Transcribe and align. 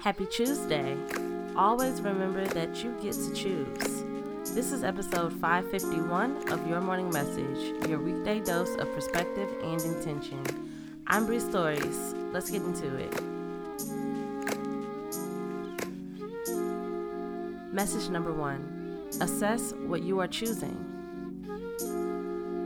Happy 0.00 0.24
Tuesday. 0.24 0.96
Always 1.54 2.00
remember 2.00 2.46
that 2.46 2.82
you 2.82 2.96
get 3.02 3.12
to 3.12 3.34
choose. 3.34 4.02
This 4.54 4.72
is 4.72 4.82
episode 4.82 5.30
551 5.30 6.50
of 6.50 6.66
Your 6.66 6.80
Morning 6.80 7.10
Message, 7.10 7.86
your 7.86 7.98
weekday 7.98 8.40
dose 8.40 8.74
of 8.76 8.90
perspective 8.94 9.50
and 9.62 9.78
intention. 9.82 10.42
I'm 11.06 11.26
Bree 11.26 11.38
Stories. 11.38 12.14
Let's 12.32 12.50
get 12.50 12.62
into 12.62 12.96
it. 12.96 13.12
Message 17.70 18.08
number 18.08 18.32
one 18.32 19.06
Assess 19.20 19.74
what 19.84 20.02
you 20.02 20.18
are 20.20 20.28
choosing. 20.28 20.78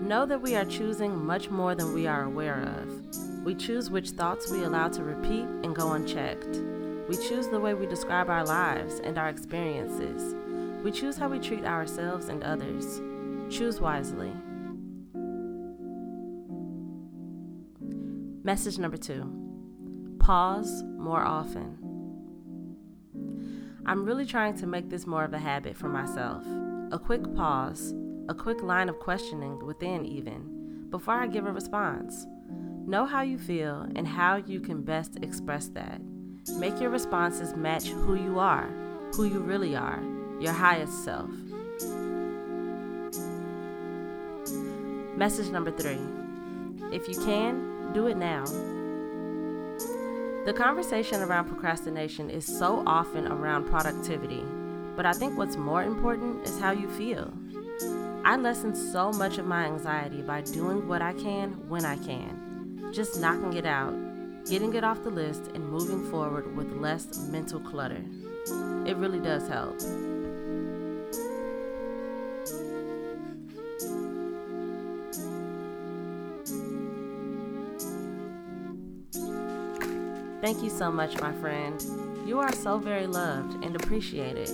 Know 0.07 0.25
that 0.25 0.41
we 0.41 0.55
are 0.55 0.65
choosing 0.65 1.27
much 1.27 1.51
more 1.51 1.75
than 1.75 1.95
we 1.95 2.07
are 2.07 2.23
aware 2.23 2.63
of. 2.79 3.45
We 3.45 3.57
choose 3.57 3.91
which 3.91 4.11
thoughts 4.11 4.53
we 4.53 4.63
allow 4.63 4.87
to 4.91 5.03
repeat 5.03 5.49
and 5.65 5.75
go 5.75 5.95
unchecked. 5.95 6.61
We 7.09 7.17
choose 7.17 7.49
the 7.49 7.61
way 7.61 7.75
we 7.75 7.87
describe 7.87 8.31
our 8.31 8.45
lives 8.45 9.01
and 9.01 9.19
our 9.19 9.29
experiences. 9.29 10.35
We 10.83 10.91
choose 10.91 11.17
how 11.17 11.29
we 11.29 11.39
treat 11.39 11.65
ourselves 11.65 12.29
and 12.29 12.43
others. 12.43 13.01
Choose 13.51 13.81
wisely. 13.81 14.33
Message 18.43 18.79
number 18.79 18.97
two 18.97 19.41
pause 20.19 20.83
more 20.85 21.23
often. 21.23 21.79
I'm 23.87 24.05
really 24.05 24.25
trying 24.25 24.57
to 24.59 24.67
make 24.67 24.89
this 24.89 25.07
more 25.07 25.25
of 25.25 25.35
a 25.35 25.39
habit 25.39 25.77
for 25.77 25.89
myself. 25.89 26.45
A 26.93 26.99
quick 26.99 27.23
pause 27.35 27.93
a 28.29 28.35
quick 28.35 28.63
line 28.63 28.89
of 28.89 28.99
questioning 29.01 29.59
within, 29.59 30.05
even, 30.07 30.87
before 30.89 31.15
I 31.15 31.27
give 31.27 31.47
a 31.47 31.53
response. 31.53 32.27
Know 32.87 33.05
how 33.05 33.23
you 33.23 33.39
feel 33.39 33.87
and 33.95 34.07
how 34.07 34.37
you 34.37 34.61
can 34.61 34.83
best 34.83 35.19
express 35.23 35.69
that. 35.69 36.01
Make 36.53 36.79
your 36.79 36.91
responses 36.91 37.57
match 37.57 37.89
who 37.89 38.17
you 38.17 38.39
are, 38.39 38.69
who 39.15 39.25
you 39.25 39.41
really 39.41 39.75
are, 39.75 40.03
your 40.39 40.53
highest 40.53 41.03
self. 41.03 41.31
Message 45.17 45.51
number 45.51 45.71
three 45.71 45.99
if 46.93 47.09
you 47.09 47.15
can, 47.25 47.93
do 47.93 48.09
it 48.09 48.17
now. 48.17 48.45
The 50.45 50.53
conversation 50.55 51.23
around 51.23 51.47
procrastination 51.47 52.29
is 52.29 52.45
so 52.45 52.85
often 52.87 53.27
around 53.27 53.65
productivity, 53.65 54.45
but 54.97 55.07
I 55.07 55.13
think 55.13 55.39
what's 55.39 55.57
more 55.57 55.83
important 55.83 56.47
is 56.47 56.61
how 56.61 56.73
you 56.73 56.89
feel. 56.91 57.33
I 58.25 58.37
lessen 58.37 58.75
so 58.75 59.11
much 59.13 59.39
of 59.39 59.47
my 59.47 59.65
anxiety 59.65 60.21
by 60.21 60.43
doing 60.43 60.87
what 60.87 61.01
I 61.01 61.15
can 61.15 61.69
when 61.69 61.85
I 61.85 61.97
can, 61.97 62.91
just 62.93 63.19
knocking 63.19 63.55
it 63.55 63.67
out, 63.67 63.95
getting 64.49 64.75
it 64.75 64.85
off 64.85 65.03
the 65.03 65.11
list, 65.11 65.51
and 65.55 65.69
moving 65.69 66.11
forward 66.11 66.57
with 66.57 66.73
less 66.73 67.19
mental 67.29 67.61
clutter. 67.61 68.05
It 68.87 68.97
really 68.97 69.21
does 69.21 69.49
help. 69.49 69.81
Thank 80.41 80.63
you 80.63 80.69
so 80.69 80.93
much, 80.93 81.19
my 81.21 81.33
friend. 81.33 81.83
You 82.27 82.39
are 82.39 82.53
so 82.53 82.77
very 82.79 83.07
loved 83.07 83.65
and 83.65 83.75
appreciated. 83.77 84.49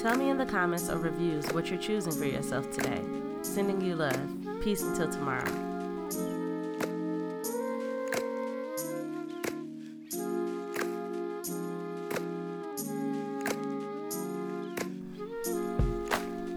Tell 0.00 0.16
me 0.16 0.30
in 0.30 0.38
the 0.38 0.46
comments 0.46 0.88
or 0.88 0.98
reviews 0.98 1.46
what 1.52 1.68
you're 1.68 1.80
choosing 1.80 2.12
for 2.12 2.26
yourself 2.26 2.70
today. 2.70 3.00
Sending 3.42 3.80
you 3.80 3.96
love. 3.96 4.20
Peace 4.62 4.82
until 4.82 5.10
tomorrow. 5.10 5.71